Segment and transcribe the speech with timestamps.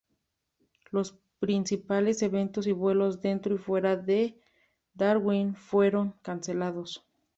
[0.89, 4.35] Los principales eventos y vuelos dentro y fuera de
[4.95, 7.05] Darwin fueron cancelados.